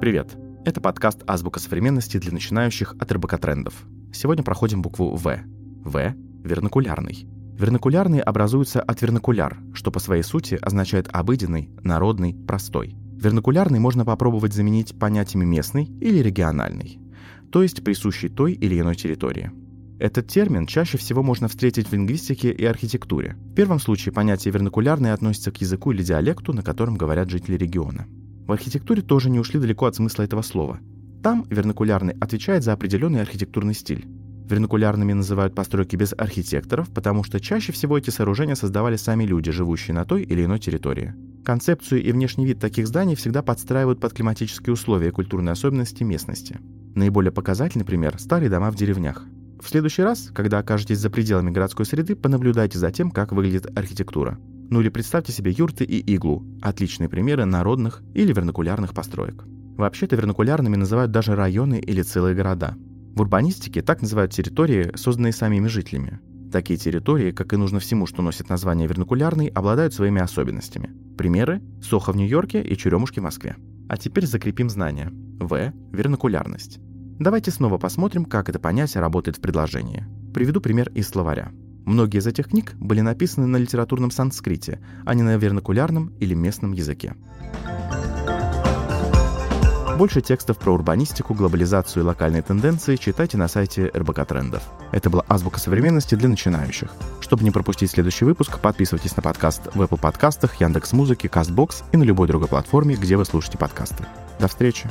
[0.00, 0.34] Привет!
[0.64, 3.84] Это подкаст «Азбука современности» для начинающих от РБК трендов.
[4.14, 5.40] Сегодня проходим букву «В».
[5.84, 7.26] «В»— вернокулярный.
[7.58, 12.96] Вернокулярный образуется от вернокуляр, что по своей сути означает обыденный, народный, простой.
[13.12, 16.98] Вернокулярный можно попробовать заменить понятиями местный или региональный,
[17.52, 19.50] то есть присущий той или иной территории.
[19.98, 23.36] Этот термин чаще всего можно встретить в лингвистике и архитектуре.
[23.50, 28.06] В первом случае понятие вернокулярный относится к языку или диалекту, на котором говорят жители региона.
[28.50, 30.80] В архитектуре тоже не ушли далеко от смысла этого слова.
[31.22, 34.08] Там вернокулярный отвечает за определенный архитектурный стиль.
[34.48, 39.94] Вернокулярными называют постройки без архитекторов, потому что чаще всего эти сооружения создавали сами люди, живущие
[39.94, 41.14] на той или иной территории.
[41.44, 46.58] Концепцию и внешний вид таких зданий всегда подстраивают под климатические условия и культурные особенности местности.
[46.96, 49.26] Наиболее показательный пример– старые дома в деревнях.
[49.62, 54.40] В следующий раз, когда окажетесь за пределами городской среды, понаблюдайте за тем, как выглядит архитектура.
[54.70, 59.44] Ну или представьте себе юрты и иглу– отличные примеры народных или вернокулярных построек.
[59.76, 62.76] Вообще-то вернокулярными называют даже районы или целые города.
[63.16, 66.20] В урбанистике так называют территории, созданные самими жителями.
[66.52, 70.90] Такие территории, как и нужно всему, что носит название вернокулярный, обладают своими особенностями.
[71.18, 73.56] Примеры– Сохо в Нью-Йорке и Черемушки в Москве.
[73.88, 75.10] А теперь закрепим знания.
[75.40, 76.78] В– вернокулярность.
[77.18, 80.06] Давайте снова посмотрим, как это понятие работает в предложении.
[80.32, 81.50] Приведу пример из словаря.
[81.90, 86.70] Многие из этих книг были написаны на литературном санскрите, а не на вернокулярном или местном
[86.70, 87.16] языке.
[89.98, 94.62] Больше текстов про урбанистику, глобализацию и локальные тенденции читайте на сайте РБК Трендов.
[94.92, 96.92] Это была азбука современности для начинающих.
[97.20, 102.04] Чтобы не пропустить следующий выпуск, подписывайтесь на подкаст в Apple подкастах, Яндекс.Музыке, Castbox и на
[102.04, 104.04] любой другой платформе, где вы слушаете подкасты.
[104.38, 104.88] До встречи!